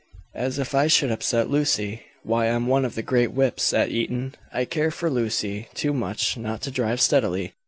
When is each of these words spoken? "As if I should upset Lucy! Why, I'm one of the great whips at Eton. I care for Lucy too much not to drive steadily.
"As 0.33 0.57
if 0.57 0.73
I 0.73 0.87
should 0.87 1.11
upset 1.11 1.47
Lucy! 1.51 2.01
Why, 2.23 2.47
I'm 2.47 2.65
one 2.65 2.85
of 2.85 2.95
the 2.95 3.03
great 3.03 3.33
whips 3.33 3.71
at 3.71 3.89
Eton. 3.91 4.33
I 4.51 4.65
care 4.65 4.89
for 4.89 5.11
Lucy 5.11 5.67
too 5.75 5.93
much 5.93 6.35
not 6.37 6.63
to 6.63 6.71
drive 6.71 6.99
steadily. 6.99 7.53